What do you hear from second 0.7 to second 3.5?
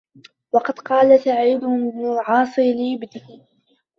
قَالَ سَعِيدُ بْنُ الْعَاصِ لِابْنِهِ